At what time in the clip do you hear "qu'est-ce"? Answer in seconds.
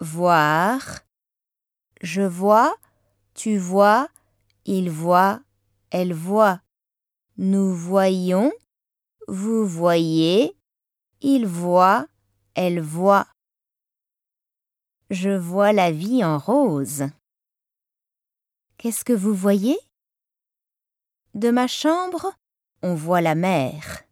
18.78-19.04